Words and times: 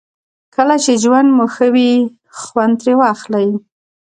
کله 0.55 0.75
چې 0.83 0.91
ژوند 1.03 1.29
مو 1.35 1.45
ښه 1.53 1.67
وي 1.73 1.91
خوند 2.39 2.73
ترې 2.79 2.93
واخلئ. 2.99 3.47